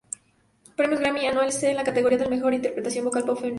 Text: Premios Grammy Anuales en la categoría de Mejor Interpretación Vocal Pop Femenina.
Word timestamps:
Premios 0.75 0.99
Grammy 0.99 1.27
Anuales 1.27 1.61
en 1.61 1.75
la 1.75 1.83
categoría 1.83 2.17
de 2.17 2.27
Mejor 2.27 2.55
Interpretación 2.55 3.05
Vocal 3.05 3.23
Pop 3.23 3.35
Femenina. 3.37 3.49